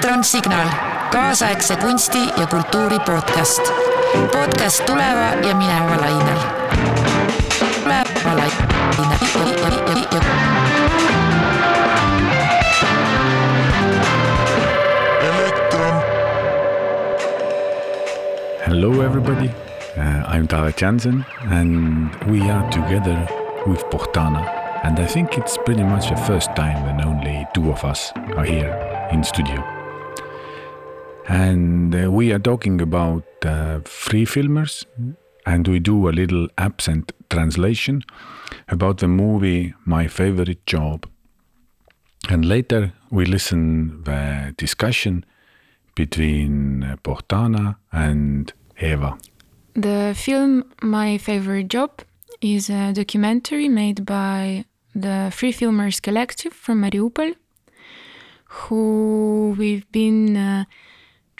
[0.00, 0.68] elektronsignaal,
[1.12, 3.72] kaasaegse kunsti ja kultuuri podcast.
[4.32, 6.38] podcast tuleva ja mineva lainel.
[7.82, 9.18] tuleva lainel.
[18.66, 19.50] Hello, everybody.
[19.96, 23.28] Uh, I'm Taavet Jansen, and we are together
[23.66, 24.60] with Bohdana.
[24.82, 28.46] And I think it's pretty much the first time when only two of us are
[28.46, 28.72] here
[29.12, 29.79] in studio.
[31.30, 34.84] And uh, we are talking about uh, free filmers,
[35.46, 38.02] and we do a little absent translation
[38.66, 41.08] about the movie My Favorite Job.
[42.28, 45.24] And later we listen the discussion
[45.94, 49.16] between uh, Bohdana and Eva.
[49.74, 52.02] The film My Favorite Job
[52.40, 54.64] is a documentary made by
[54.96, 57.36] the Free Filmers Collective from Mariupol,
[58.46, 60.64] who we've been uh,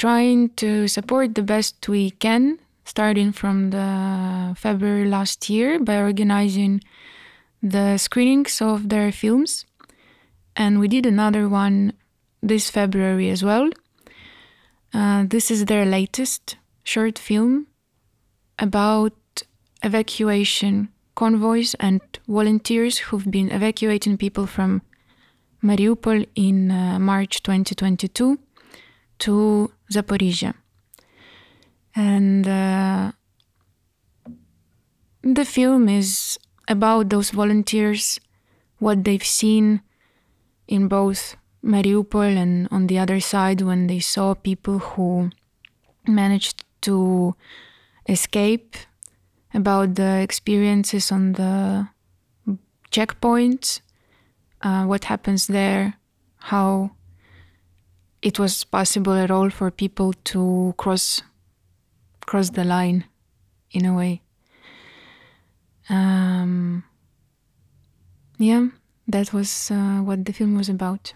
[0.01, 6.81] trying to support the best we can, starting from the February last year by organizing
[7.63, 9.67] the screenings of their films.
[10.57, 11.93] And we did another one
[12.43, 13.69] this February as well.
[14.95, 17.67] Uh, this is their latest short film
[18.59, 19.13] about
[19.83, 24.81] evacuation convoys and volunteers who've been evacuating people from
[25.63, 28.39] Mariupol in uh, March 2022
[29.19, 30.55] to Zaporizhia.
[31.95, 33.13] And uh,
[35.23, 36.39] the film is
[36.69, 38.21] about those volunteers,
[38.79, 39.83] what they've seen
[40.69, 45.31] in both Mariupol and on the other side when they saw people who
[46.07, 47.35] managed to
[48.09, 48.77] escape,
[49.53, 51.89] about the experiences on the
[52.91, 53.81] checkpoints,
[54.63, 55.95] uh, what happens there,
[56.39, 56.93] how
[58.23, 61.23] it was possible at all for people to cross
[62.27, 63.05] cross the line
[63.73, 64.23] in a way.
[65.89, 66.85] Um,
[68.39, 68.69] yeah,
[69.09, 71.15] that was uh, what the film was about.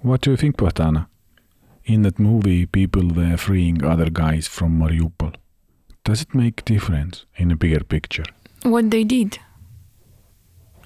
[0.00, 1.06] What do you think, Bohdana?
[1.84, 5.34] In that movie, people were freeing other guys from Mariupol.
[6.04, 8.24] Does it make difference in a bigger picture?
[8.62, 9.38] What they did,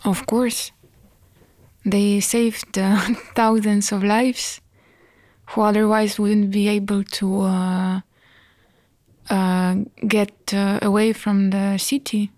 [0.05, 0.73] of course,
[1.84, 3.01] they saved uh,
[3.34, 4.61] thousands of lives
[5.47, 8.01] who otherwise wouldn't be able to uh,
[9.31, 9.77] uh,
[10.07, 12.31] get uh, away from the city,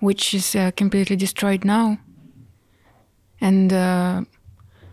[0.00, 1.98] which is uh, completely destroyed now.
[3.40, 4.24] And uh,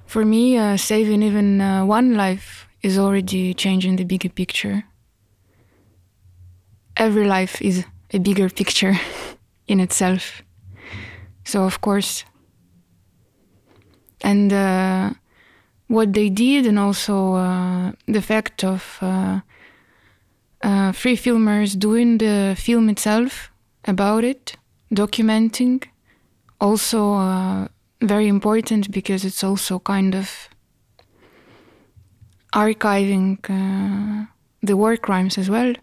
[0.06, 4.84] for me, uh, saving even one life is already changing the bigger picture.
[6.98, 8.96] Every life is a bigger picture
[9.68, 10.42] in itself.
[11.46, 12.26] So, of course,
[14.22, 14.52] and
[15.92, 19.42] what they did, and also uh, the fact of uh,
[20.64, 23.52] uh, free filmers doing the film itself
[23.86, 24.56] about it,
[24.96, 25.84] documenting,
[26.62, 27.68] also uh,
[28.02, 30.48] very important because it's also kind of
[32.56, 34.26] archiving uh,
[34.62, 35.74] the war crimes as well.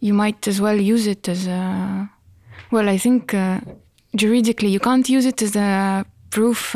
[0.00, 2.10] You might as well use it as a
[2.72, 2.88] well.
[2.88, 3.60] I think uh,
[4.16, 6.74] juridically you can't use it as a proof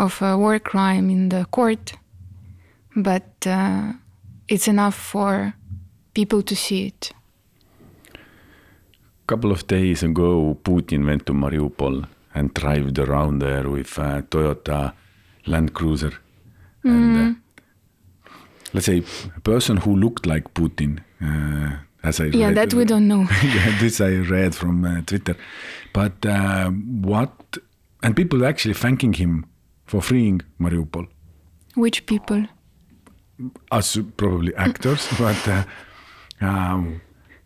[0.00, 1.92] of a war crime in the court,
[2.96, 3.92] but uh,
[4.48, 5.52] it's enough for
[6.14, 7.12] people to see it.
[8.14, 14.22] A couple of days ago, Putin went to Mariupol and drove around there with a
[14.22, 14.92] Toyota
[15.46, 16.12] Land Cruiser.
[16.82, 17.34] And uh,
[18.72, 19.02] let's say
[19.36, 23.26] a person who looked like Putin, uh, as I Yeah, read, that we don't know.
[23.42, 25.36] yeah, this I read from uh, Twitter.
[25.92, 27.58] But uh, what,
[28.02, 29.44] and people actually thanking him
[29.90, 31.08] for freeing Mariupol.
[31.74, 32.46] Which people?
[33.72, 35.64] Us probably actors, but uh,
[36.40, 37.00] um,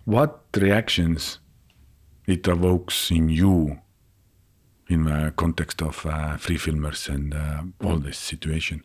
[0.04, 1.38] what reactions
[2.26, 3.78] it evokes in you
[4.88, 8.84] in the context of uh, free filmers and uh, all this situation?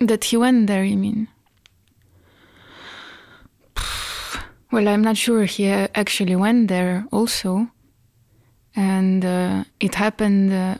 [0.00, 1.28] That he went there, you mean?
[4.70, 7.68] Well, I'm not sure he uh, actually went there also.
[8.76, 10.76] And uh, it happened uh,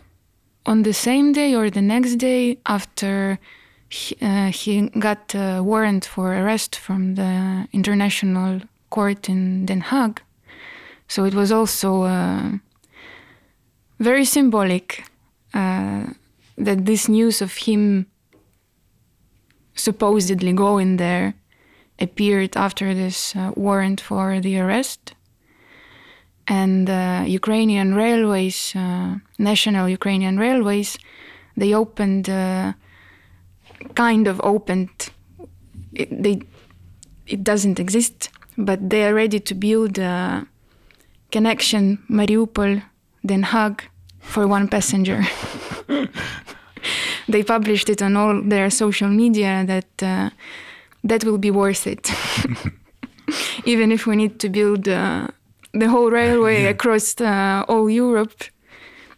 [0.68, 3.38] on the same day or the next day after
[3.88, 8.60] he, uh, he got a warrant for arrest from the International
[8.90, 10.18] Court in Den Haag.
[11.08, 12.50] So it was also uh,
[13.98, 15.04] very symbolic
[15.54, 16.04] uh,
[16.58, 18.06] that this news of him
[19.74, 21.34] supposedly going there
[21.98, 25.14] appeared after this uh, warrant for the arrest.
[26.48, 30.98] And uh, Ukrainian railways, uh, national Ukrainian railways,
[31.56, 32.72] they opened, uh,
[33.94, 35.10] kind of opened.
[35.92, 36.40] It, they,
[37.26, 40.46] it doesn't exist, but they are ready to build a
[41.30, 42.82] connection Mariupol,
[43.26, 43.82] Den Haag,
[44.20, 45.22] for one passenger.
[47.28, 50.30] they published it on all their social media that uh,
[51.04, 52.10] that will be worth it.
[53.64, 55.28] Even if we need to build uh,
[55.72, 56.70] the whole railway Yeah.
[56.70, 58.44] across uh, all Europe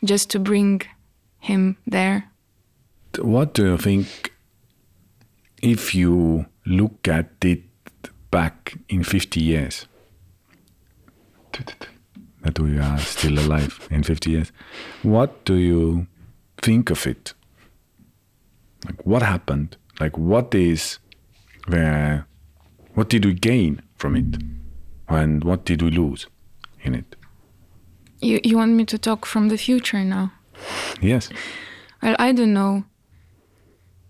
[0.04, 0.82] just to bring
[1.38, 2.24] him there.
[3.18, 4.32] What do you think
[5.62, 7.62] if you look at it
[8.30, 9.86] back in 50 years?
[12.42, 14.52] That we are still alive in 50 years.
[15.02, 16.06] What do you
[16.62, 17.34] think of it?
[18.86, 19.76] Like, what happened?
[20.00, 20.98] Like, what is
[21.68, 22.24] the.
[22.94, 24.42] What did we gain from it?
[25.08, 26.26] And what did we lose
[26.82, 27.16] in it?
[28.20, 30.32] You, you want me to talk from the future now?
[31.00, 31.30] Yes.
[32.02, 32.84] Well, I don't know.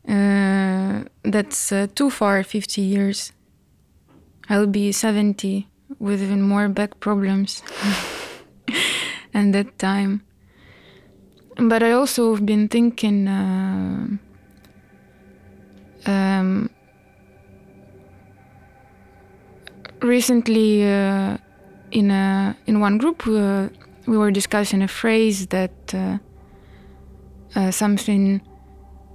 [0.08, 3.32] Uh, that's uh, too far, 50 years.
[4.48, 5.68] I'll be 70
[5.98, 7.62] with even more back problems
[9.34, 10.22] and that time.
[11.56, 14.08] But I also have been thinking uh,
[16.06, 16.70] um,
[20.00, 21.36] recently uh,
[21.92, 23.68] in a in one group uh,
[24.06, 26.18] we were discussing a phrase that uh,
[27.54, 28.40] uh, something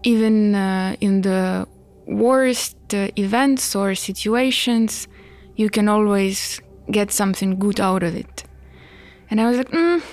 [0.03, 1.67] even uh, in the
[2.05, 5.07] worst uh, events or situations
[5.55, 6.61] you can always
[6.91, 8.43] get something good out of it.
[9.29, 10.03] And i was like mm,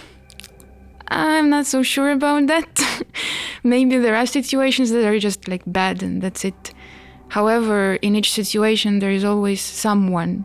[1.08, 3.04] i'm not so sure about that.
[3.62, 6.72] Maybe there are situations that are just like bad and that's it.
[7.28, 10.44] However in each situation there is always someone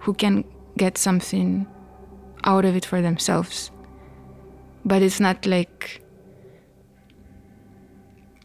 [0.00, 0.44] who can
[0.76, 1.66] get something
[2.44, 3.70] out of it for themselves.
[4.84, 6.02] But it's not like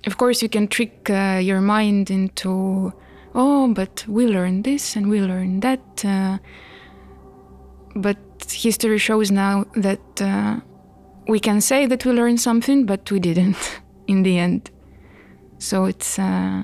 [0.08, 2.92] of course you can trick uh, your mind into
[3.36, 6.40] oh but we learned this and we learned that uh,
[7.96, 8.18] but
[8.50, 10.60] history shows now that uh,
[11.28, 14.72] we can say that we learned something but we didn't in the end.
[15.60, 16.64] So it's uh,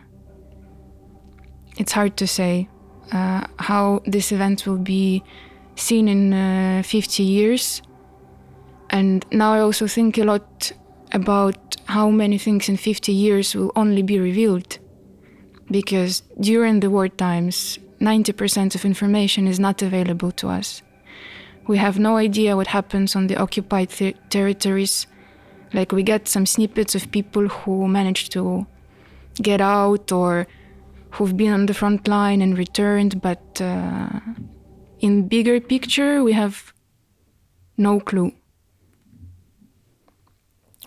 [1.77, 2.67] it's hard to say
[3.11, 5.23] uh, how this event will be
[5.79, 7.81] seen in uh, 50 years
[8.89, 10.73] and now i also think a lot
[11.11, 14.79] about how many things in 50 years will only be revealed.
[15.69, 20.81] Because during the war times, 90% of information is not available to us.
[21.67, 25.07] We have no idea what happens on the occupied ter- territories.
[25.73, 28.65] Like, we get some snippets of people who managed to
[29.41, 30.47] get out or
[31.11, 34.19] who've been on the front line and returned, but uh,
[34.99, 36.73] in bigger picture, we have
[37.77, 38.31] no clue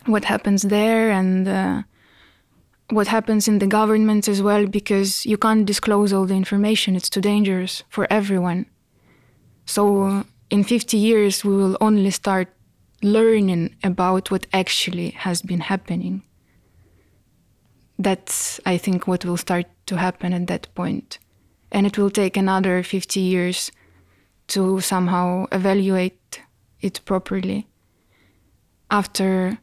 [0.07, 1.83] what happens there and uh,
[2.91, 6.97] what happens in the government as well because you can't disclose all the information.
[6.97, 8.67] It's too dangerous for everyone.
[9.67, 12.49] So uh, in 50 years we will only start
[13.03, 16.23] learning about what actually has been happening.
[17.99, 21.19] That's i think what will start to happen at that point.
[21.73, 23.71] And it will take another 50 years
[24.51, 26.41] to somehow evaluate
[26.81, 27.67] it properly
[28.91, 29.59] after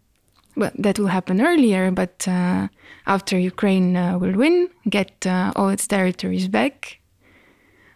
[0.58, 2.68] well, that will happen earlier, but uh,
[3.06, 7.00] after Ukraine uh, will win, get uh, all its territories back,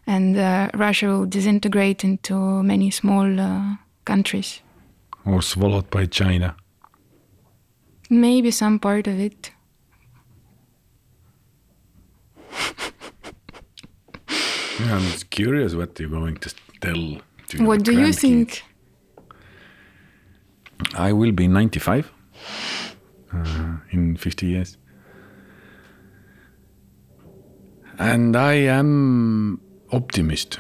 [0.06, 3.75] and uh, Russia will disintegrate into many small uh,
[4.06, 4.62] countries.
[5.25, 6.56] Or swallowed by China.
[8.12, 9.51] Maybe some part of it.
[14.80, 16.50] Yeah, I'm curious what you're going to
[16.82, 17.18] tell.
[17.50, 18.64] To what do you think?
[20.96, 22.12] I will be 95
[23.34, 24.78] uh, in 50 years.
[28.00, 29.62] And I am
[29.92, 30.60] optimist.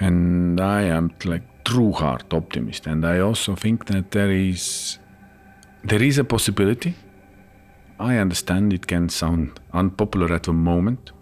[0.00, 2.86] And I am like true heart optimist.
[2.86, 4.98] And I also think that there is
[5.84, 6.94] there is a possibility.
[7.98, 11.12] I understand it can sound unpopular at the moment,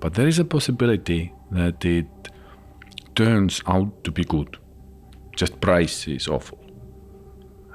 [0.00, 2.06] but there is a possibility that it
[3.14, 4.58] turns out to be good.
[5.36, 6.58] Just price is awful.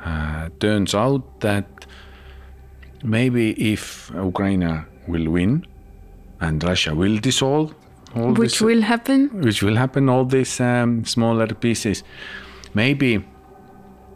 [0.04, 1.86] Uh, turns out that
[3.04, 5.66] maybe if Ukraine will win
[6.42, 7.74] and Russia will dissolve
[8.16, 9.42] all Which this, will happen?
[9.42, 12.04] which will happen all these um, smaller pieces,
[12.74, 13.26] maybe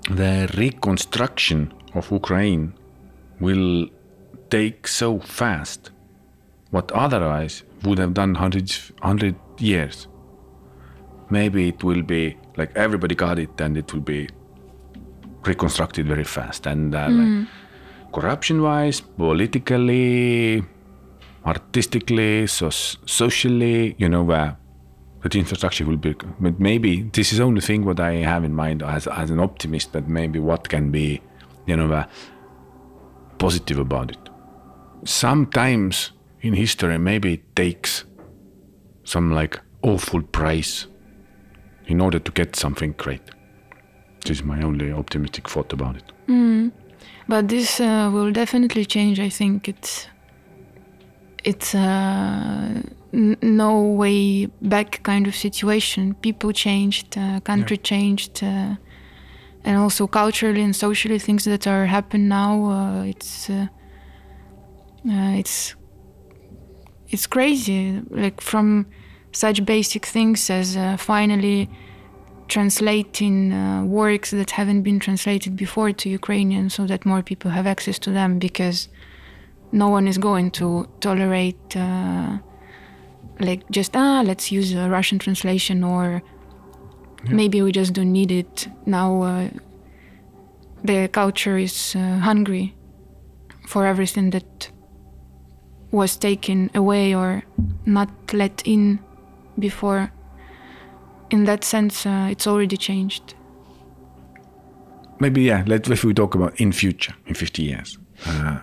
[0.10, 2.74] the reconstruction of Ukraine
[3.40, 3.88] will
[4.50, 5.92] take so fast
[6.72, 10.08] what otherwise would have done hundreds hundred years.
[11.30, 14.30] Maybe it will be like everybody got it and it will be
[15.46, 17.48] reconstructed very fast and uh, like,
[18.12, 20.64] corruption wise, politically,
[21.46, 24.58] artistically, so socially, you know, where
[25.24, 26.16] the infrastructure will be.
[26.40, 29.94] But maybe this is only thing what I have in mind as, as an optimist,
[29.94, 31.22] that maybe what can be,
[31.66, 32.06] you know, uh,
[33.38, 34.30] positive about it.
[35.06, 38.06] Sometimes in history, maybe it takes
[39.04, 40.88] some like awful price
[41.90, 43.22] in order to get something great.
[44.26, 46.04] This is my only optimistic thought about it.
[46.28, 46.72] Mm.
[47.28, 49.20] But this uh, will definitely change.
[49.20, 50.08] I think it's
[51.44, 52.82] it's uh,
[53.42, 56.14] no way back kind of situation.
[56.22, 57.84] People changed, uh, country Yeah.
[57.84, 58.76] changed, uh,
[59.64, 62.66] and also culturally and socially things that are happen now.
[62.72, 63.68] Uh, it's uh,
[65.10, 65.76] uh, it's
[67.10, 68.02] it's crazy.
[68.10, 68.86] Like from
[69.32, 71.70] such basic things as uh, finally
[72.48, 77.68] translating uh, works that haven't been translated before to Ukrainian so that more people have
[77.68, 78.90] access to them because
[79.72, 82.38] no one is going to tolerate uh,
[83.40, 86.22] like just ah let's use a Russian translation or
[87.26, 87.36] Yeah.
[87.42, 88.56] maybe we just don't need it
[88.86, 89.50] now uh,
[90.90, 92.66] the culture is uh, hungry
[93.68, 94.72] for everything that
[95.92, 97.44] was taken away or
[97.86, 99.00] not let in
[99.60, 100.12] before
[101.30, 103.36] in that sense uh, it's already changed
[105.22, 105.64] Maybe yeah.
[105.68, 108.60] Let if we talk about in future, in fifty years, uh,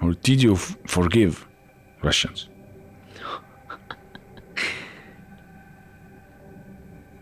[0.00, 1.46] or did you f- forgive
[2.02, 2.48] Russians?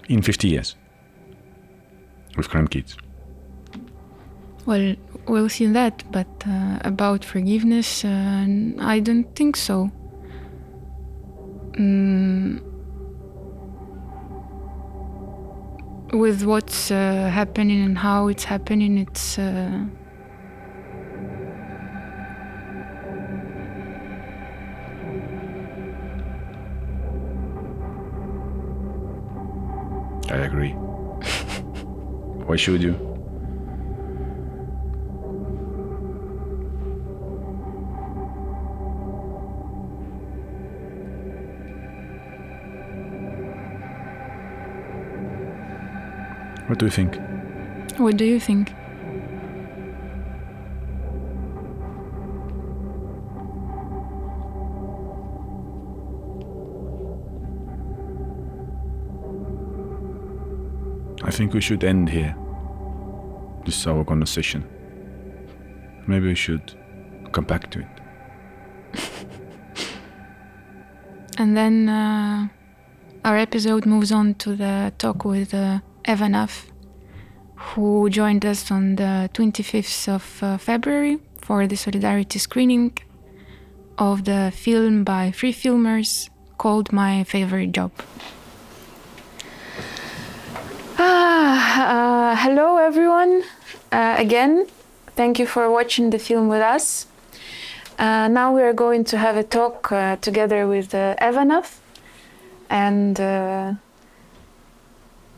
[0.09, 0.77] in fifty years,
[2.37, 2.97] with grandkids.
[4.67, 4.95] well
[5.29, 8.47] we'll see that but uh, about forgiveness uh,
[8.95, 9.91] i don't think so
[11.79, 12.61] mm.
[16.13, 19.85] with what's uh, happening and how it's happening it's uh,
[30.31, 30.71] I agree.
[32.47, 33.14] Why should you?
[46.75, 47.21] What do you think?
[47.99, 48.73] what do you think
[61.23, 62.35] I think we should end here.
[63.65, 64.65] This is our conversation.
[66.09, 66.75] Maybe we should
[67.31, 67.87] come back to it.
[71.39, 72.49] And then uh,
[73.25, 76.67] our episode moves on to the talk with uh, Eva Näf,
[77.57, 82.97] who joined us on the 25th of uh, February for the Solidarity screening
[83.99, 87.93] of the film by Free Filmers called My Favorite Job.
[90.99, 93.43] Ah, uh, hello, everyone.
[93.91, 94.67] Uh, again,
[95.17, 97.07] thank you for watching the film with us.
[97.99, 101.79] Uh, now we are going to have a talk uh, together with uh, Eva Näf,
[102.69, 103.75] and uh,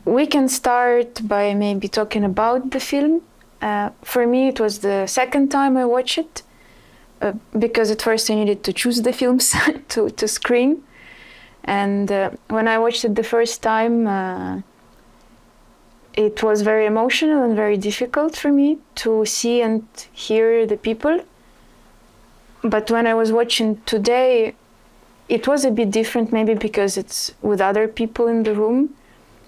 [0.07, 3.21] we can start by maybe talking about the film.
[3.61, 6.43] Uh, for me, it was the second time I watched it
[7.21, 9.53] uh, because at first I needed to choose the films
[9.89, 10.83] to, to screen,
[11.65, 14.61] and uh, when I watched it the first time, uh,
[16.13, 21.19] it was very emotional and very difficult for me to see and hear the people.
[22.63, 24.55] But when I was watching today,
[25.27, 28.95] it was a bit different, maybe because it's with other people in the room,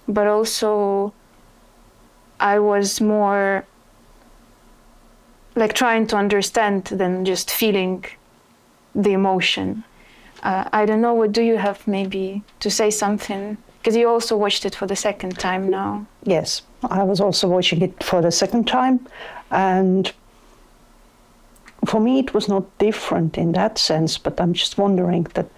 [0.08, 1.12] but also
[2.38, 3.64] I was more
[5.56, 8.04] like trying to understand than just feeling
[8.94, 9.84] the emotion.
[10.42, 13.58] Uh, I don't know, what do you have maybe to say something?
[13.78, 16.06] Because you also watched it for the second time now.
[16.24, 19.06] Yes, I was also watching it for the second time,
[19.50, 20.12] and
[21.86, 24.18] for me it was not different in that sense.
[24.18, 25.48] But I'm just wondering that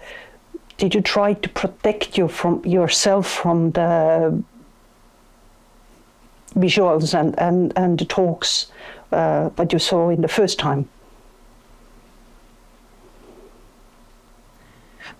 [0.83, 4.43] did you try to protect you from yourself from the
[6.55, 8.67] visuals and and and the talks
[9.13, 10.83] uh, that you saw in the first time?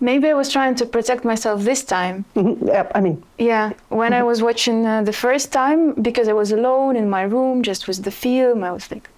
[0.00, 2.24] Maybe I was trying to protect myself this time.
[2.34, 6.34] Mhm, yeah, I mean, Yeah, when I was watching uh, the first time, because I
[6.34, 9.08] was alone in my room just with the film, I was like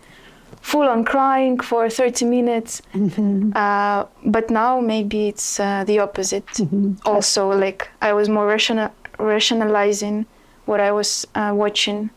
[0.70, 2.82] full on crying for 30 minutes.
[3.54, 6.48] Uh, but now maybe it's uh, the opposite.
[7.04, 10.26] Also, like I was more rational, rationalizing
[10.66, 12.10] what I was uh, watching.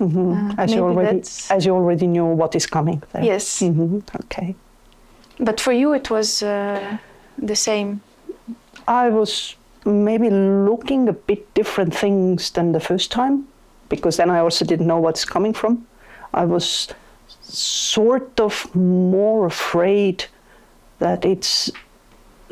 [0.00, 0.32] Mhm.
[0.32, 3.24] Uh, as you already that's- as you already knew what is coming there.
[3.24, 3.60] Yes.
[3.60, 4.54] hmm Okay.
[5.38, 6.78] But for you, it was uh,
[7.48, 8.00] the same.
[8.88, 10.28] I was maybe
[10.70, 13.36] looking a bit different things than the first time
[13.88, 15.86] because then I also didn't know what's coming from.
[16.34, 16.88] I was
[17.52, 20.24] sort of more afraid
[20.98, 21.70] that it's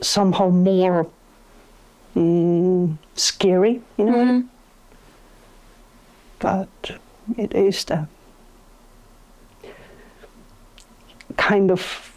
[0.03, 1.07] somehow more
[2.17, 4.25] mm, scary, you know.
[4.25, 4.49] Mhm.
[6.39, 6.69] But
[7.37, 8.07] it is the
[11.37, 12.13] kind of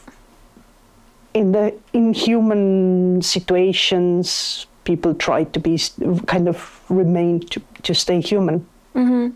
[1.33, 5.79] in the inhuman situations people try to be
[6.27, 9.33] kind of remain to, to stay human Mhm.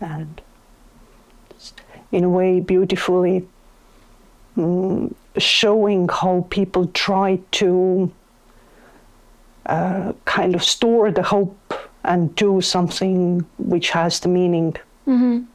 [0.00, 0.40] and
[2.14, 3.46] in a way beautifully
[4.56, 8.10] mm, showing how people try to
[9.66, 15.46] uh, kind of store the hope and do something which has the meaning Mhm.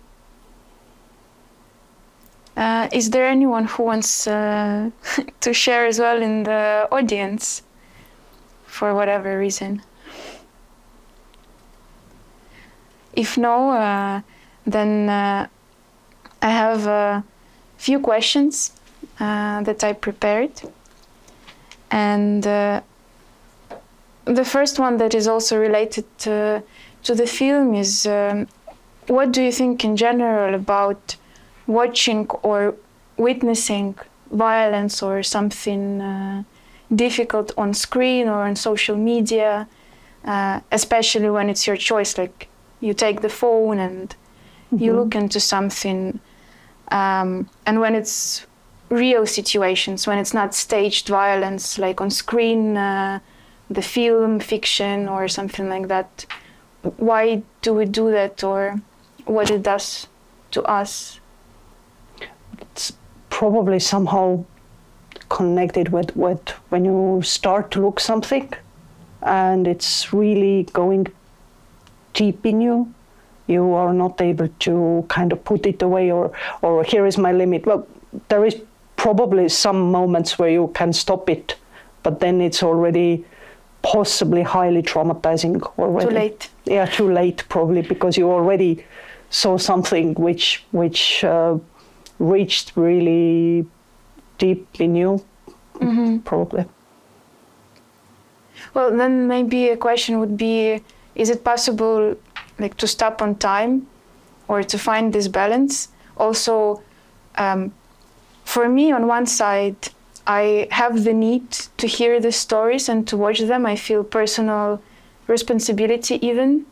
[2.55, 4.89] Uh, is there anyone who wants uh,
[5.39, 7.63] to share as well in the audience
[8.65, 9.81] for whatever reason?
[13.13, 14.21] If no, uh,
[14.65, 15.47] then uh,
[16.41, 17.23] I have a
[17.77, 18.71] few questions
[19.19, 20.51] uh, that I prepared.
[21.91, 22.81] And uh,
[24.25, 26.63] the first one that is also related to,
[27.03, 28.47] to the film is um,
[29.07, 31.15] what do you think in general about
[31.67, 32.75] watching or
[33.17, 33.95] witnessing
[34.31, 36.43] violence or something uh,
[36.93, 39.67] difficult on screen or on social media,
[40.25, 42.17] uh, especially when it's your choice?
[42.17, 42.47] Like
[42.79, 44.15] you take the phone and
[44.71, 46.19] you look into something,
[46.91, 48.45] um, and when it's
[48.89, 53.19] real situations, when it's not staged violence, like on screen, uh,
[53.69, 56.25] the film, fiction, or something like that.
[56.97, 58.81] Why do we do that, or
[59.25, 60.07] what it does
[60.51, 61.19] to us?
[62.61, 62.93] it's
[63.29, 64.43] probably somehow
[65.29, 68.51] connected with, with when you start to look something
[69.21, 71.07] and it's really going
[72.13, 72.93] deep in you
[73.49, 76.31] you are not able to kind of put it away or
[76.61, 77.65] or here is my limit.
[77.65, 77.87] Well
[78.27, 78.55] there is
[78.95, 81.55] probably some moments where you can stop it
[82.03, 83.25] but then it's already
[83.81, 86.09] possibly highly traumatizing already.
[86.09, 86.49] Too late.
[86.65, 88.85] yeah too late probably because you already
[89.29, 91.57] saw something which which uh,
[92.19, 93.65] reached really
[94.37, 95.23] deep in you
[96.25, 96.65] probably.
[98.73, 100.81] Well, then maybe a question would be:
[101.15, 102.15] Is it possible,
[102.59, 103.87] like, to stop on time,
[104.47, 105.89] or to find this balance?
[106.17, 106.81] Also,
[107.35, 107.71] um,
[108.43, 109.89] for me, on one side,
[110.27, 113.65] I have the need to hear the stories and to watch them.
[113.65, 114.81] I feel personal
[115.27, 116.65] responsibility, even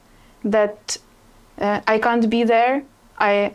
[0.43, 0.97] that
[1.59, 2.83] uh, I can't be there.
[3.17, 3.53] I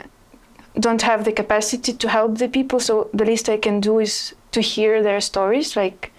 [0.80, 4.34] don't have the capacity to help the people, so the least I can do is
[4.52, 6.12] to hear their stories, like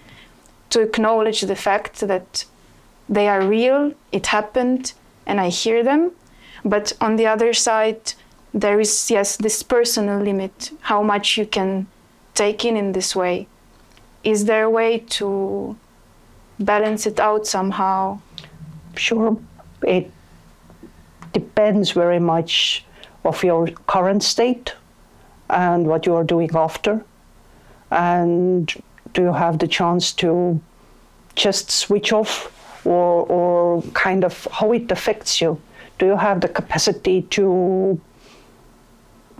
[0.70, 2.44] to acknowledge the fact that
[3.08, 4.92] they are real, it happened,
[5.26, 6.12] and I hear them.
[6.64, 8.14] But on the other side,
[8.52, 11.86] there is, yes, this personal limit, how much you can
[12.34, 13.46] take in in this way.
[14.22, 15.76] Is there a way to
[16.58, 18.20] balance it out somehow?
[18.96, 19.36] Sure,
[19.82, 20.10] it
[21.32, 22.84] depends very much
[23.24, 24.74] of your current state
[25.50, 27.04] and what you are doing after.
[27.90, 28.72] And
[29.12, 30.60] do you have the chance to
[31.34, 32.50] just switch off
[32.84, 35.60] or, or kind of how it affects you?
[35.98, 38.00] Do you have the capacity to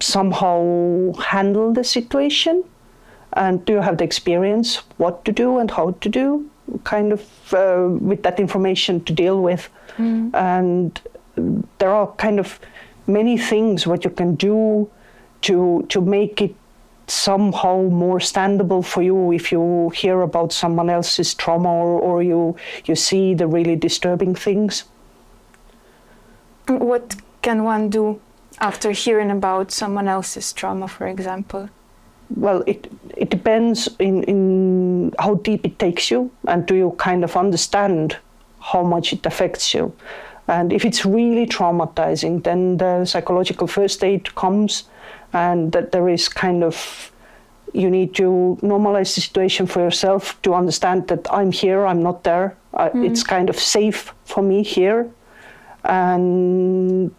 [0.01, 2.65] somehow handle the situation?
[3.33, 6.49] And do you have the experience what to do and how to do?
[6.85, 9.69] Kind of uh, with that information to deal with.
[10.35, 11.01] And
[11.79, 12.61] there are kind of
[13.07, 14.89] many things what you can do
[15.43, 16.55] to to make it
[17.07, 22.57] somehow more standable for you if you hear about someone else's trauma or, or you
[22.87, 24.85] you see the really disturbing things.
[26.67, 28.21] What can one do
[28.59, 31.69] after hearing about someone else's trauma, for example?
[32.37, 37.25] Well, it it depends in in how deep it takes you, and do you kind
[37.25, 38.17] of understand
[38.73, 39.93] how much it affects you.
[40.49, 44.85] And if it's really traumatizing, then the psychological first aid comes,
[45.35, 47.11] and that there is kind of
[47.73, 52.23] you need to normalize the situation for yourself to understand that I'm here, I'm not
[52.23, 52.57] there.
[52.73, 55.11] Uh, It's kind of safe for me here,
[55.83, 57.11] and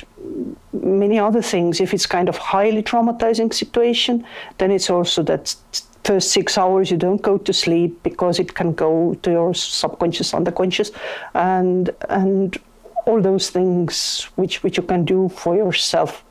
[0.71, 1.79] many other things.
[1.79, 4.25] If it's kind of highly traumatizing situation,
[4.57, 5.55] then it's also that
[6.03, 10.31] first six hours you don't go to sleep because it can go to your subconscious,
[10.33, 10.91] underconscious,
[11.33, 12.57] and and
[13.05, 16.24] all those things which which you can do for yourself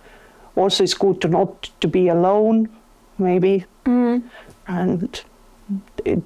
[0.56, 2.68] also it's good to not to be alone,
[3.18, 3.64] maybe,
[4.66, 5.22] and
[6.04, 6.22] it,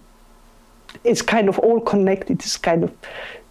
[1.05, 2.41] it's kind of all connected.
[2.41, 2.93] It's kind of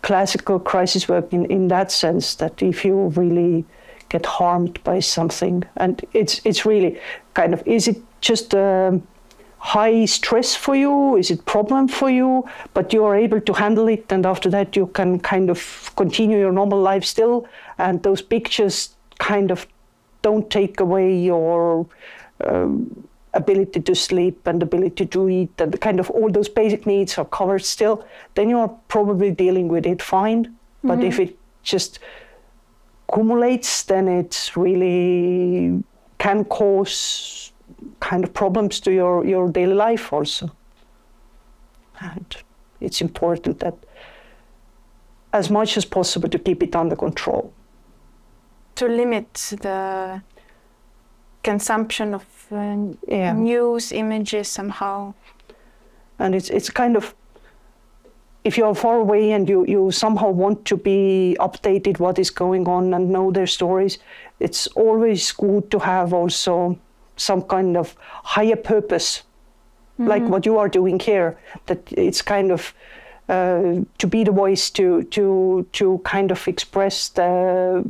[0.02, 3.66] classical crisis work in, in that sense that if you really
[4.10, 7.00] get harmed by something, and it's it's really
[7.34, 9.06] kind of is it just um,
[9.58, 11.18] high stress for you?
[11.18, 12.48] Is it problem for you?
[12.74, 16.38] But you are able to handle it, and after that you can kind of continue
[16.38, 17.48] your normal life still.
[17.78, 19.68] And those pictures kind of
[20.28, 21.86] don't take away your
[22.50, 27.18] um, ability to sleep and ability to eat, and kind of all those basic needs
[27.18, 27.96] are covered still.
[28.36, 30.42] Then you are probably dealing with it fine.
[30.84, 32.00] But if it just
[33.10, 35.84] accumulates, then it really
[36.18, 37.52] can cause
[38.00, 40.50] kind of problems to your, your daily life also.
[42.00, 42.38] And
[42.80, 43.76] it's important that
[45.34, 47.52] as much as possible to keep it under control.
[48.78, 50.22] To limit the
[51.44, 52.56] consumption of uh,
[53.08, 53.34] Yeah.
[53.34, 55.14] news, images somehow.
[56.20, 57.16] And it's it's kind of
[58.44, 62.68] if you're far away and you, you somehow want to be updated what is going
[62.68, 64.00] on and know their stories,
[64.40, 66.78] it's always good to have also
[67.18, 67.96] some kind of
[68.36, 69.24] higher purpose,
[69.98, 71.36] like what you are doing here.
[71.66, 72.74] That it's kind of
[73.30, 77.84] uh, to be the voice to to to kind of express the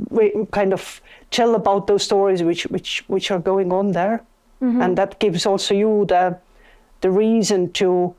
[0.51, 4.23] kind of tell about those stories which which which are going on there,
[4.81, 6.37] and that gives also you the
[7.01, 8.15] the reason to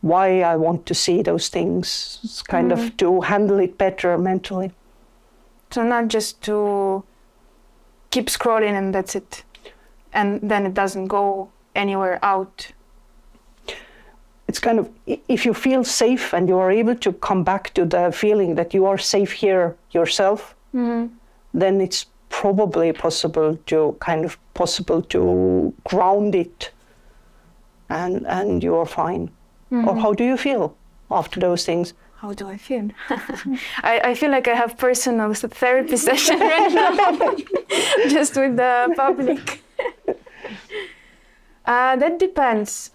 [0.00, 4.70] why I want to see those things, It's kind of to handle it better mentally.
[5.70, 7.02] So not just to
[8.10, 9.42] keep scrolling and that's it.
[10.12, 12.72] And then it doesn't go anywhere out.
[14.48, 14.88] It's kind of
[15.28, 18.72] if you feel safe and you are able to come back to the feeling that
[18.74, 26.34] you are safe here yourself, then it's probably possible to kind of possible to ground
[26.34, 26.70] it,
[27.88, 29.30] and and you are fine.
[29.70, 30.74] Or how do you feel
[31.10, 31.94] after those things?
[32.16, 32.88] How do I feel?
[33.82, 37.36] I, I feel like I have personal therapy session right now,
[38.08, 39.62] just with the public.
[41.66, 42.90] uh, that depends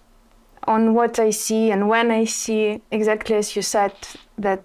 [0.66, 2.82] on what I see and when I see.
[2.90, 3.92] Exactly as you said,
[4.38, 4.62] that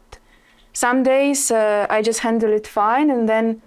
[0.73, 3.61] some days uh, I just handle it fine, and then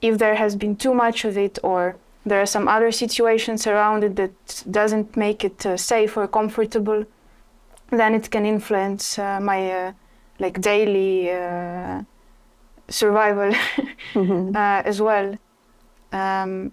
[0.00, 4.04] if there has been too much of it, or there are some other situations around
[4.04, 7.04] it that doesn't make it uh, safe or comfortable,
[7.90, 9.92] then it can influence uh, my uh,
[10.38, 12.02] like daily uh,
[12.88, 13.54] survival
[14.14, 15.38] uh, as well.
[16.12, 16.72] Um,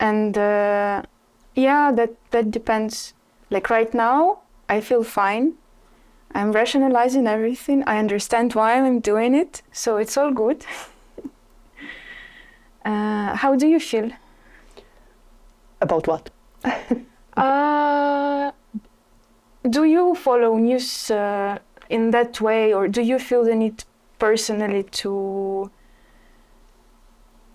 [0.00, 1.02] and uh,
[1.54, 3.14] yeah, that that depends.
[3.50, 5.54] Like right now, I feel fine.
[6.34, 7.84] I'm rationalizing everything.
[7.86, 10.64] I understand why I'm doing it, so it's all good.
[12.84, 14.10] uh, how do you feel?
[15.80, 16.30] About what?
[17.36, 18.52] Uh,
[19.68, 21.58] do you follow news uh,
[21.90, 23.82] in that way, or do you feel the need
[24.20, 25.68] personally to,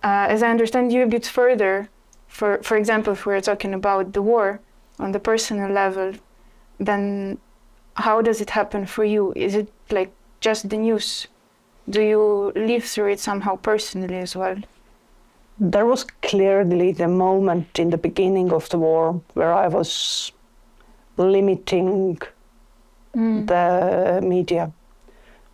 [0.04, 1.90] uh, as I understand you a bit further,
[2.28, 4.60] for for example, if we're talking about the war
[5.00, 6.14] on the personal level,
[6.80, 7.38] then
[7.96, 9.34] how does it happen for you?
[9.36, 11.28] Is it like just the news?
[11.90, 14.58] Do you live through it somehow personally as well?
[15.60, 20.32] There was clearly the moment in the beginning of the war where I was
[21.18, 22.18] limiting
[23.16, 23.48] mm.
[23.48, 24.72] the media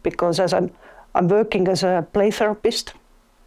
[0.04, 0.70] because as I'm,
[1.16, 2.94] I'm working as a play therapist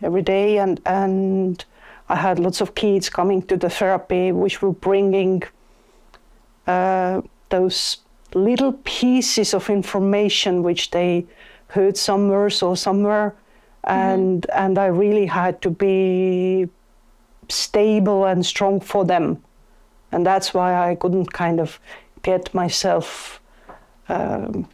[0.02, 1.64] every day and, and
[2.08, 5.42] I had lots of kids coming to the therapy which were bringing
[6.68, 7.98] uh, those
[8.34, 11.26] little pieces of information which they
[11.68, 13.34] heard somewhere or somewhere
[13.84, 16.68] and and I really had to be
[17.48, 19.42] stable and strong for them
[20.12, 21.80] and that's why I couldn't kind of
[22.22, 23.40] get myself
[24.08, 24.68] um,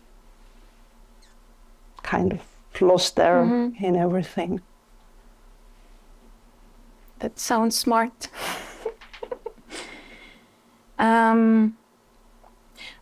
[2.03, 2.41] kind of
[2.81, 4.61] lost there in everything.
[7.19, 8.29] That sounds smart.
[10.99, 11.77] um,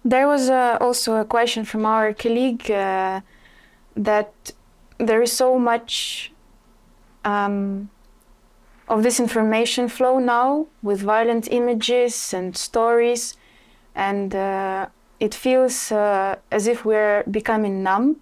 [0.04, 3.20] there was uh, also a question from our colleague uh,
[3.96, 4.52] that
[4.98, 6.32] there is so much
[7.24, 7.90] um,
[8.88, 13.36] of this information flow now with violent images and stories,
[13.94, 14.86] and uh,
[15.20, 18.16] it feels uh, as if we're becoming numb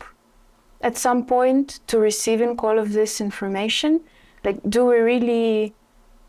[0.81, 4.01] at some point to receiving all of this information.
[4.45, 5.75] Like, do we really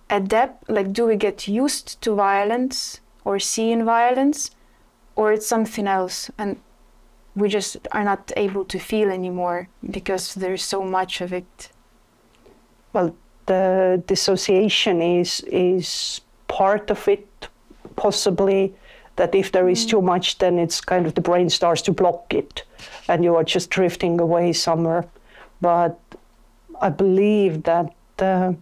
[0.10, 0.70] adapt?
[0.70, 4.52] Like, do we get used to violence or seeing violence,
[5.22, 6.58] or it's something else, and
[7.36, 11.70] we just are not able to feel anymore because there's so much of it?
[12.94, 17.48] Well, the dissociation is is part of it,
[17.96, 18.74] possibly.
[19.18, 22.34] That if there is too much, then it's kind of the brain starts to block
[22.34, 22.64] it,
[23.08, 25.04] and you are just drifting away somewhere.
[25.60, 26.00] But
[26.88, 28.54] I believe that uh,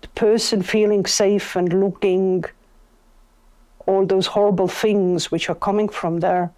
[0.00, 2.44] the person feeling safe and looking
[3.86, 6.52] all those horrible things which are coming from there,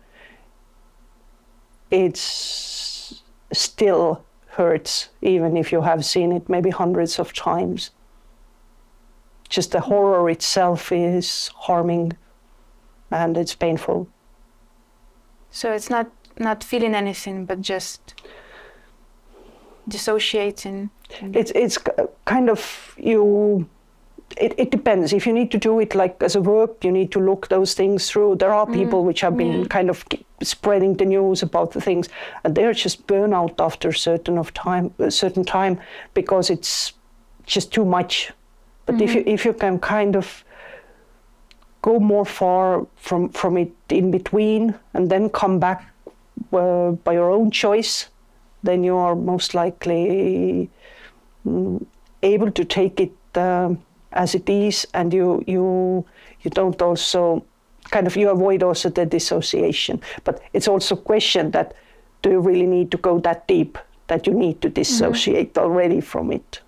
[1.90, 7.90] it still hurts, even if you have seen it maybe hundreds of times.
[9.48, 12.12] Just the horror itself is harming
[13.10, 14.08] and it's painful.
[15.50, 18.14] So it's not not feeling anything, but just
[19.86, 20.88] dissociating.
[21.20, 21.78] It's it's
[22.24, 23.68] kind of you.
[24.36, 25.12] It, it depends.
[25.12, 27.74] If you need to do it like as a work, you need to look those
[27.74, 28.36] things through.
[28.36, 30.04] There are people which have been kind of
[30.42, 32.08] spreading the news about the things,
[32.44, 35.80] and they're just burnout after a certain of time, a certain time,
[36.14, 36.92] because it's
[37.46, 38.32] just too much.
[38.86, 40.44] But if you if you can kind of
[41.82, 45.92] go more far from from it in between, and then come back
[46.52, 48.08] uh, by your own choice,
[48.62, 50.70] then you are most likely
[51.46, 51.84] mm,
[52.22, 53.78] able to take it um,
[54.12, 56.04] as it is, and you you
[56.42, 57.44] you don't also
[57.90, 60.00] kind of you avoid also the dissociation.
[60.24, 61.74] But it's also a question that
[62.22, 66.32] do you really need to go that deep that you need to dissociate already from
[66.32, 66.60] it?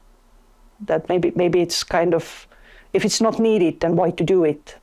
[0.86, 2.46] That maybe maybe it's kind of
[2.92, 4.76] if it's not needed, then why to do it?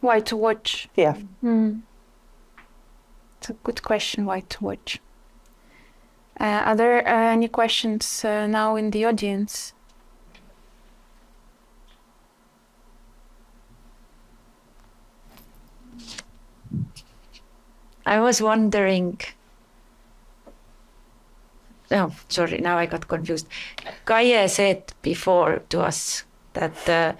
[0.00, 0.88] Why to watch?
[0.96, 1.16] Yeah.
[3.38, 4.26] It's a good question.
[4.26, 5.00] Why to watch?
[6.40, 9.72] Uh, are there uh, any questions uh, now in the audience?
[18.08, 19.20] I was wondering.
[21.90, 23.46] No, sorry, now I got confused.
[24.06, 27.12] Kaie said before to us that uh,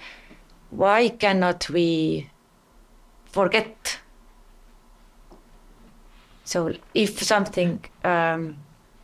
[0.71, 2.31] why cannot we
[3.25, 3.99] forget?
[6.43, 8.57] So if something um,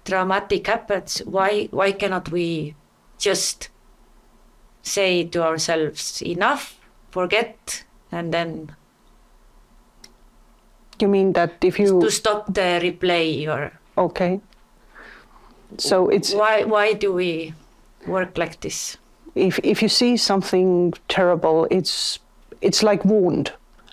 [0.06, 2.76] dramatic happens, why why cannot we
[3.20, 3.70] just
[4.82, 6.80] say to ourselves enough,
[7.12, 8.76] forget, and then
[11.00, 14.40] You mean that if you to stop the replay or okay?
[15.78, 17.54] So it's why why do we
[18.08, 18.98] work like this
[19.36, 22.20] if if you see something terrible, it's
[22.62, 23.52] it's like wound.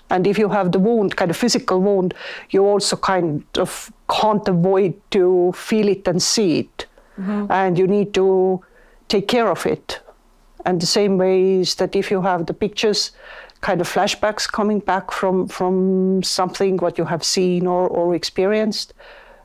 [0.09, 2.13] And if you have the wound, kind of physical wound,
[2.51, 6.85] you also kind of can't avoid to feel it and see it.
[7.19, 7.51] Mm-hmm.
[7.51, 8.63] And you need to
[9.07, 10.01] take care of it.
[10.65, 13.11] And the same way is that if you have the pictures,
[13.63, 18.93] kind of flashbacks coming back from from something what you have seen or, or experienced,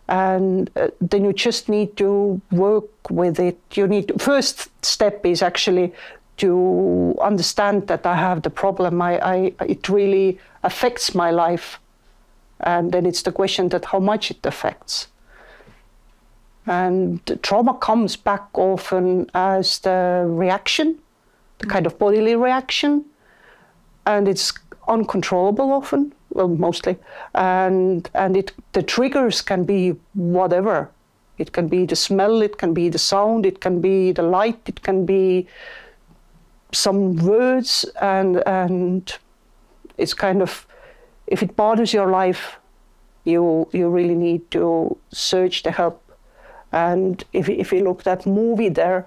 [0.09, 3.59] and uh, then you just need to work with it.
[3.79, 5.93] You need to, first step is actually
[6.37, 9.01] to understand that I have the problem.
[9.01, 9.37] I, I
[9.75, 11.79] it really affects my life,
[12.61, 15.09] and then it's the question that how much it affects.
[16.67, 20.99] And trauma comes back often as the reaction,
[21.59, 23.05] the kind of bodily reaction,
[24.09, 24.53] and it's
[24.89, 26.97] uncontrollable often, well, mostly.
[27.35, 30.91] And and it the triggers can be whatever.
[31.37, 34.61] It can be the smell, it can be the sound, it can be the light,
[34.67, 35.47] it can be
[36.73, 39.19] some words, and and
[39.99, 40.67] it's kind of
[41.27, 42.59] if it bothers your life,
[43.25, 46.03] you you really need to search the help.
[46.73, 49.07] And if if you look at movie there,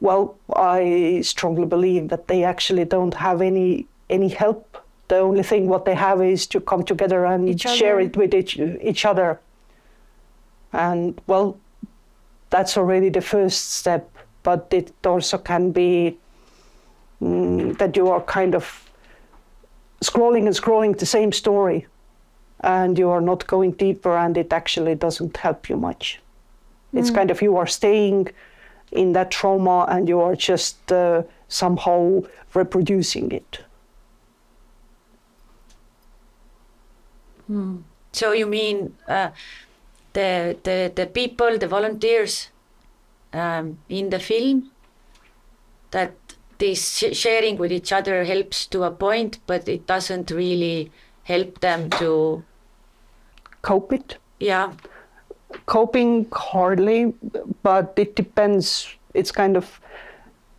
[0.00, 4.76] well, I strongly believe that they actually don't have any any help.
[5.08, 8.00] The only thing what they have is to come together and Each share other.
[8.00, 9.40] it with each, each other.
[10.72, 11.58] And well,
[12.50, 14.08] that's already the first step.
[14.42, 16.18] But it also can be
[17.20, 18.90] mm, that you are kind of
[20.02, 21.86] scrolling and scrolling the same story,
[22.60, 26.20] and you are not going deeper, and it actually doesn't help you much.
[26.92, 28.30] It's kind of you are staying
[28.92, 32.22] in that trauma and you are just uh, somehow
[32.54, 33.60] reproducing it.
[38.12, 39.30] So you mean uh,
[40.12, 42.48] the the the people, the volunteers
[43.32, 44.70] um, in the film
[45.90, 46.12] that
[46.58, 50.90] this sh- sharing with each other helps to a point, but it doesn't really
[51.24, 52.42] help them to
[53.62, 54.16] Cope it.
[54.38, 54.72] yeah
[55.66, 57.12] Coping hardly,
[57.62, 58.88] but it depends.
[59.14, 59.80] It's kind of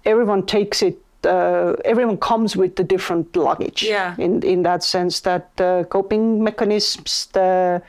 [0.05, 0.97] everyone takes it.
[1.25, 3.83] Uh, everyone comes with the different luggage.
[3.83, 4.15] Yeah.
[4.17, 7.81] In in that sense, that uh, coping mechanisms, the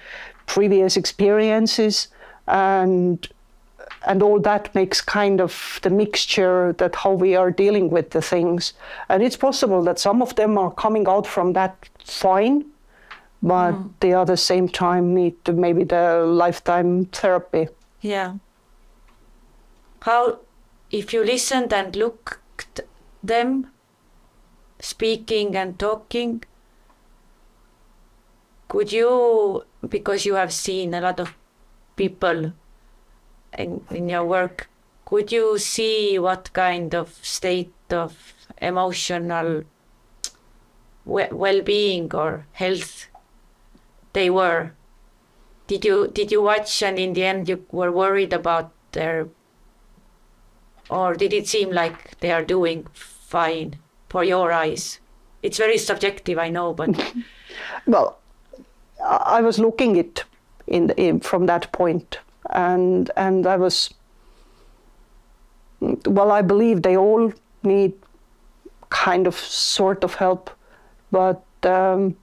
[0.46, 2.08] previous experiences,
[2.46, 3.28] and
[4.06, 8.22] and all that makes kind of the mixture that how we are dealing with the
[8.22, 8.74] things.
[9.08, 12.64] And it's possible that some of them are coming out from that fine,
[13.42, 17.68] but they at the same time need to maybe the lifetime therapy.
[18.00, 18.34] Yeah.
[20.00, 20.40] How,
[20.90, 22.38] if you listened and looked
[23.22, 23.70] them
[24.80, 26.42] speaking and talking,
[28.68, 31.34] could you, because you have seen a lot of
[31.96, 32.52] people
[33.56, 34.68] in, in your work,
[35.04, 39.64] could you see what kind of state of emotional
[41.04, 43.06] well-being or health
[44.12, 44.72] they were?
[45.66, 49.28] Did you did you watch and in the end you were worried about their
[50.92, 53.76] or did it seem like they are doing fine
[54.08, 55.00] for your eyes?
[55.42, 56.90] It's very subjective, I know, but
[57.86, 58.18] Well,
[59.04, 60.24] I was looking it
[60.66, 62.18] in, in from that point,
[62.50, 63.92] and and I was.
[65.80, 67.32] Well, I believe they all
[67.64, 67.92] need
[68.90, 70.50] kind of sort of help,
[71.10, 72.16] but um,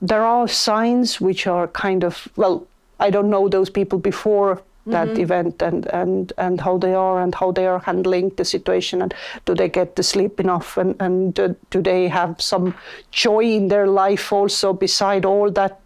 [0.00, 2.66] there are signs which are kind of well.
[3.00, 5.20] I don't know those people before that mm-hmm.
[5.20, 9.14] event and, and, and how they are and how they are handling the situation and
[9.44, 12.74] do they get the sleep enough and, and do, do they have some
[13.10, 15.80] joy in their life also beside all that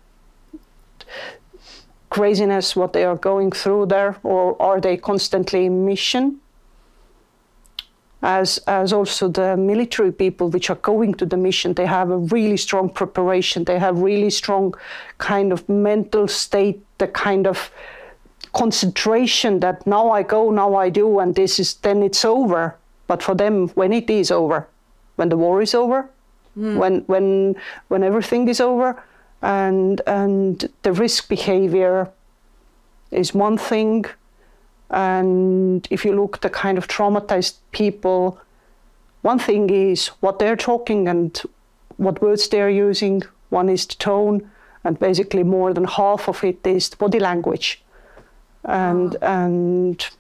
[2.11, 6.39] craziness what they are going through there or are they constantly in mission?
[8.25, 12.19] As as also the military people which are going to the mission they have a
[12.19, 13.65] really strong preparation.
[13.65, 14.75] They have really strong
[15.19, 17.71] kind of mental state the kind of
[18.53, 22.77] concentration that now I go, now I do, and this is then it's over.
[23.07, 24.69] But for them, when it is over,
[25.17, 26.09] when the war is over,
[26.55, 26.77] hmm.
[26.77, 27.57] when when
[27.89, 29.03] when everything is over,
[29.41, 32.11] and and the risk behavior
[33.11, 34.05] is one thing,
[34.91, 38.39] and if you look the kind of traumatized people,
[39.23, 41.43] one thing is what they're talking and
[41.97, 43.23] what words they're using.
[43.51, 44.51] One is the tone,
[44.85, 47.83] and basically more than half of it is the body language
[48.65, 50.11] and and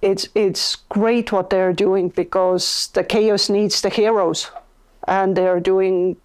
[0.00, 4.50] it's it's great what they're doing because the chaos needs the heroes.
[5.08, 6.16] And they're doing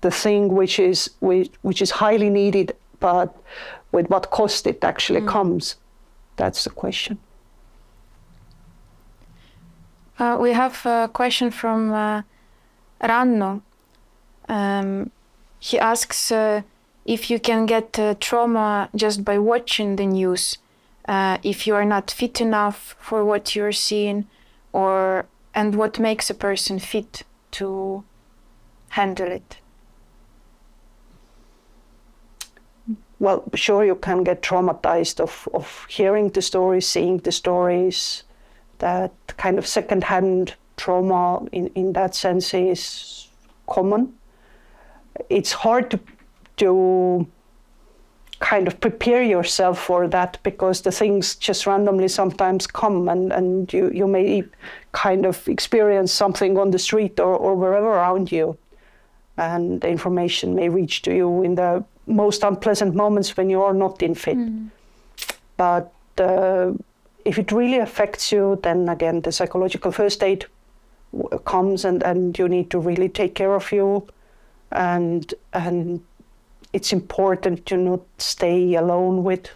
[0.00, 3.34] the thing which is which, which is highly needed but
[3.92, 5.76] with what cost it actually comes.
[6.36, 7.18] That's the question.
[10.18, 12.22] Uh, we have a question from uh,
[13.02, 13.62] Ranno.
[14.48, 15.10] Um,
[15.58, 16.62] he asks uh,
[17.04, 20.58] if you can get uh, trauma just by watching the news,
[21.06, 24.26] uh, if you are not fit enough for what you're seeing,
[24.72, 28.04] or and what makes a person fit to
[28.88, 29.58] handle it.
[33.24, 38.24] well sure you can get traumatized of, of hearing the stories seeing the stories
[38.78, 43.28] that kind of secondhand trauma in, in that sense is
[43.66, 44.12] common
[45.30, 45.98] it's hard to
[46.56, 47.26] to
[48.40, 53.72] kind of prepare yourself for that because the things just randomly sometimes come and, and
[53.72, 54.42] you, you may
[54.92, 58.56] kind of experience something on the street or, or wherever around you
[59.36, 63.74] and the information may reach to you in the most unpleasant moments when you are
[63.74, 64.36] not in fit.
[65.56, 66.72] But uh,
[67.24, 70.46] if it really affects you, then again, the psychological first aid
[71.44, 74.06] comes and, and you need to really take care of you.
[74.72, 76.04] And, and
[76.74, 79.48] it's important to not stay alone with,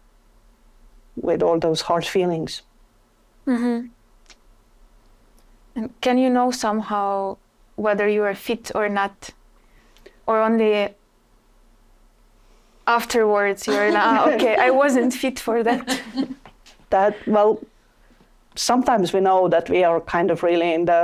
[1.17, 2.63] with all those hard feelings.
[5.75, 7.37] And can you know somehow
[7.75, 9.31] whether you are fit or not,
[10.27, 10.95] or only
[12.87, 16.01] afterwards you're like, ah, okay, I wasn't fit for that.
[16.91, 17.61] that well
[18.55, 21.03] sometimes we know that we are kind of really in the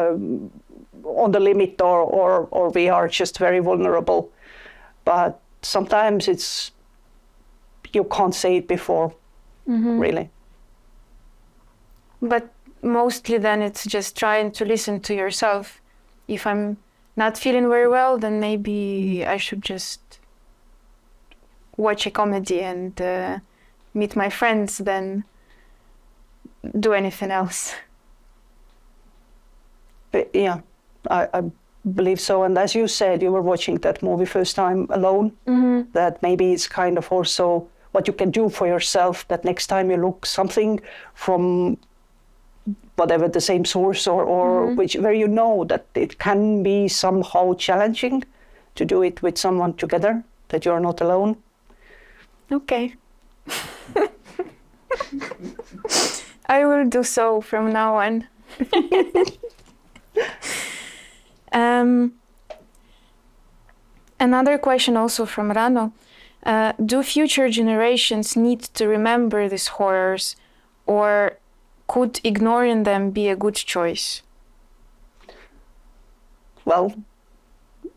[1.05, 4.31] on the limit or or, or we are just very vulnerable
[5.05, 6.72] but sometimes it's
[7.92, 9.14] you can't say it before
[10.01, 10.30] really
[12.20, 15.80] But mostly then it's just trying to listen to yourself.
[16.28, 16.76] If I'm
[17.16, 20.01] not feeling very well, then maybe I should just
[21.76, 23.39] watch a comedy and uh,
[23.95, 25.24] meet my friends than
[26.80, 27.74] do anything else.
[30.12, 30.61] But yeah
[31.11, 31.43] I, I
[31.95, 35.82] believe so and as you said you were watching that movie first time alone mm-hmm.
[35.93, 39.91] that maybe it's kind of also what you can do for yourself that next time
[39.91, 40.80] you look something
[41.14, 41.76] from
[42.97, 44.76] whatever the same source or, or mm-hmm.
[44.76, 48.24] which where you know that it can be somehow challenging
[48.74, 51.37] to do it with someone together that you're not alone
[52.53, 52.95] Okay.
[56.47, 58.28] I will do so from now on.
[61.81, 62.12] um,
[64.20, 65.93] another question also from Ranno.
[66.45, 70.37] Uh, do future generations need to remember these horrors
[70.87, 71.39] or
[71.87, 74.22] could ignoring them be a good choice?
[76.64, 76.95] Well,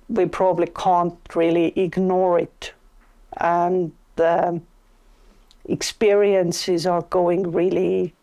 [0.10, 2.74] we probably can't really ignore it.
[3.38, 4.62] And the
[5.66, 8.14] experiences are going really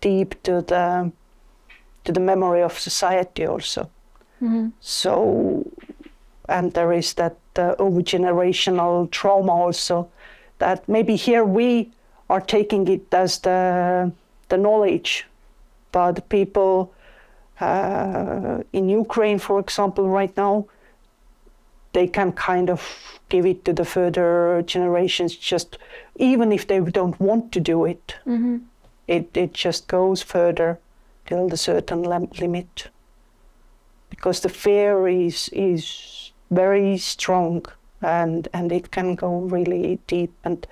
[0.00, 1.12] deep to the
[2.04, 3.88] to the memory of society also.
[4.80, 5.64] So,
[6.48, 10.08] and there is that uh, overgenerational trauma also.
[10.58, 11.90] That maybe here we
[12.28, 14.12] are taking it as the
[14.48, 15.26] the knowledge,
[15.92, 16.92] but people
[17.60, 20.66] uh, in Ukraine, for example, right now,
[21.92, 22.80] they can kind of
[23.28, 25.36] give it to the further generations.
[25.36, 25.78] Just
[26.16, 28.16] even if they don't want to do it,
[29.06, 30.78] it it just goes further
[31.26, 32.88] till the certain lim- limit.
[34.24, 37.66] Because the fear is is very strong
[38.00, 40.66] and and it can go really deep and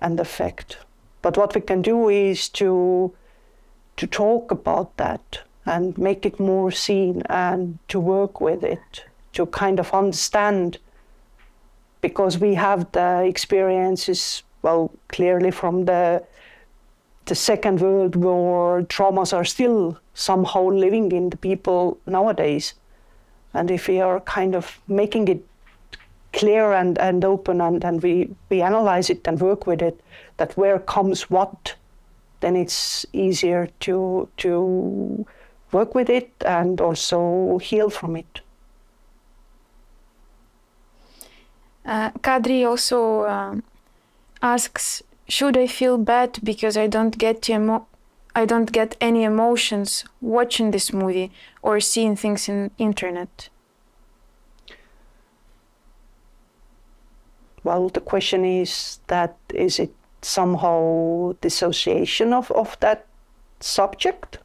[0.00, 0.78] and affect.
[1.22, 3.12] But what we can do is to
[3.98, 9.04] to talk about that and make it more seen and to work with it
[9.34, 10.78] to kind of understand
[12.00, 16.24] because we have the experiences well clearly from the
[17.30, 22.74] the second world war traumas are still somehow living in the people nowadays.
[23.54, 25.46] And if we are kind of making it
[26.32, 30.00] clear and, and open and, and we, we analyze it and work with it
[30.38, 31.76] that where comes what
[32.40, 35.26] then it's easier to to
[35.70, 38.40] work with it and also heal from it.
[41.84, 43.62] Uh, Kadri also um,
[44.42, 47.86] asks, should I feel bad because I don't get emo-
[48.34, 51.30] I don't get any emotions watching this movie
[51.62, 53.48] or seeing things in internet?
[57.64, 63.06] well the question is that is it somehow dissociation of, of that
[63.60, 64.38] subject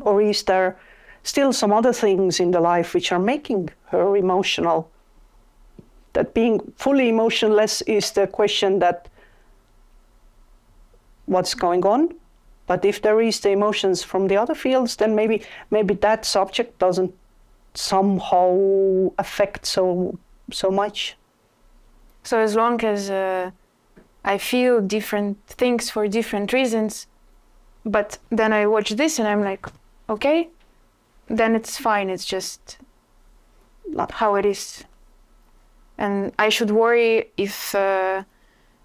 [0.00, 0.76] or is there
[1.22, 4.90] still some other things in the life which are making her emotional
[6.12, 9.08] that being fully emotionless is the question that
[11.26, 12.14] what's going on
[12.66, 16.78] but if there is the emotions from the other fields then maybe maybe that subject
[16.78, 17.12] doesn't
[17.74, 20.18] somehow affect so
[20.50, 21.16] so much
[22.26, 23.52] So as long as uh,
[24.24, 27.06] I feel different things for different reasons,
[27.84, 29.64] but then I watch this and I'm like,
[30.08, 30.48] okay,
[31.28, 32.10] then it's fine.
[32.10, 32.78] It's just
[33.86, 34.82] not how it is.
[35.96, 38.24] And I should worry if, uh,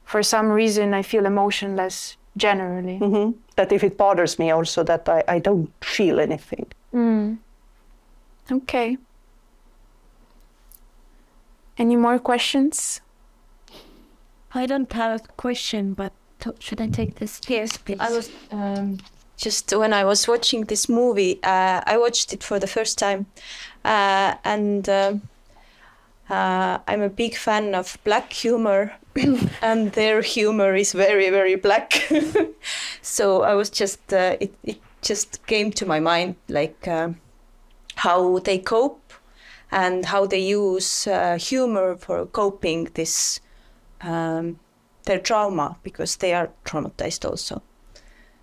[0.03, 2.97] for some reason, I feel emotionless generally.
[2.97, 6.65] hmm That if it bothers me also that I, I don't feel anything.
[6.93, 7.37] Mm.
[8.51, 8.97] Okay.
[11.77, 13.01] Any more questions?
[14.53, 17.39] I don't have a question, but to- should I take this?
[17.47, 17.99] Yes, please.
[17.99, 18.97] I was um,
[19.37, 23.25] just when I was watching this movie, uh, I watched it for the first time,
[23.85, 25.21] uh, and um
[26.31, 28.93] uh, I'm a big fan of black humor,
[29.61, 31.93] and their humor is very, very black.
[33.01, 37.17] so I was just uh, it, it just came to my mind like um
[37.95, 39.13] how they cope
[39.71, 43.39] and how they use uh, humor for coping this
[44.01, 44.59] um,
[45.05, 47.61] their trauma because they are traumatized also.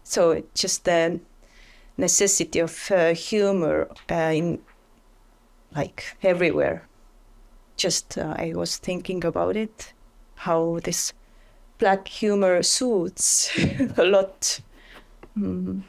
[0.04, 1.20] So it's just the
[1.96, 4.58] necessity of uh, humor uh, in
[5.74, 6.87] like everywhere.
[7.78, 9.94] Just uh, I was thinking about it,
[10.34, 11.14] how this
[11.78, 13.50] black humor suits
[13.96, 14.60] a lot.
[15.38, 15.82] Mm.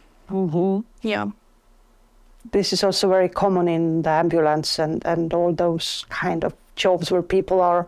[1.02, 1.26] Yeah.
[2.52, 7.12] This is also very common in the ambulance and, and all those kind of jobs
[7.12, 7.88] where people are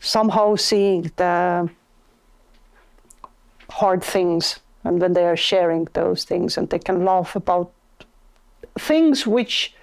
[0.00, 1.70] somehow seeing the
[3.70, 7.72] hard things and when they are sharing those things and they can laugh about
[8.78, 9.74] things which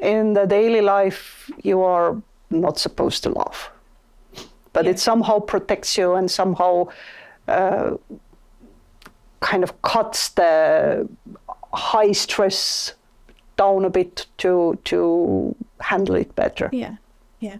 [0.00, 2.16] in the daily life you are
[2.50, 3.70] not supposed to laugh
[4.72, 6.86] but it somehow protects you and somehow
[7.48, 7.96] uh,
[9.40, 11.08] kind of cuts the
[11.72, 12.94] high stress
[13.56, 16.96] down a bit to to handle it better Yeah.
[17.40, 17.58] Yeah.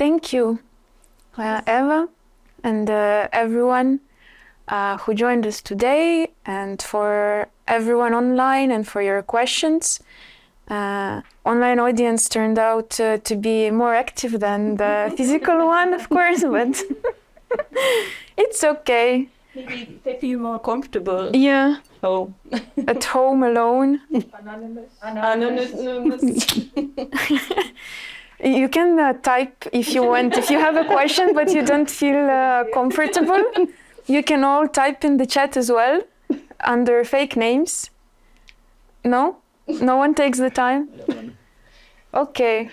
[0.00, 0.60] Thank you,
[1.36, 2.08] uh, Eva,
[2.64, 4.00] and uh, everyone
[4.66, 10.00] uh, who joined us today, and for everyone online and for your questions.
[10.70, 16.08] uh, online audience turned out uh, to be more active than the physical one, of
[16.08, 16.72] course, but
[18.36, 19.28] it's okay.
[19.54, 21.30] Maybe they feel more comfortable.
[21.34, 22.32] Yeah, Oh.
[22.86, 24.00] at home alone.
[24.40, 24.90] Anonymous.
[25.02, 25.72] Anonymous.
[28.42, 31.90] You can uh, type if you want, if you have a question but you don't
[31.90, 33.42] feel uh, comfortable.
[34.06, 36.00] You can all type in the chat as well
[36.64, 37.90] under fake names.
[39.04, 39.36] No?
[39.66, 40.88] No one takes the time?
[42.12, 42.68] Okay.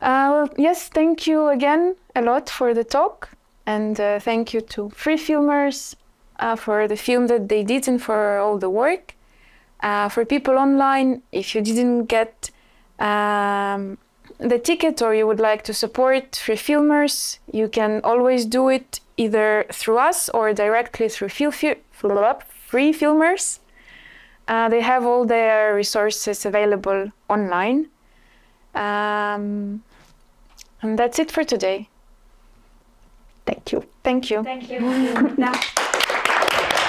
[0.00, 3.30] Uh, well, yes, thank you again a lot for the talk.
[3.66, 5.96] And uh, thank you to Freefilmers
[6.38, 9.14] uh, for the film that they did and for all the work.
[9.80, 12.50] Uh, for people online, if you didn't get
[12.98, 13.98] um,
[14.38, 19.66] the ticket or you would like to support Freefilmers, you can always do it either
[19.72, 21.76] through us or directly through Fi-
[22.74, 23.60] Freefilmers.
[24.48, 27.86] Uh, they have all their resources available online.
[28.74, 29.84] Um,
[30.82, 31.88] and that's it for today.
[33.46, 33.84] Thank you.
[34.02, 34.42] Thank you.
[34.42, 34.80] Thank you.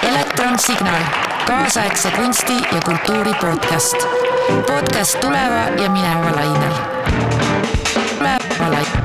[0.02, 1.02] elektronsignaal,
[1.46, 3.96] kaasaegse kunsti ja kultuuri podcast.
[4.66, 6.72] podcast tuleva ja mineva lainel.
[8.18, 8.95] tuleva lainel.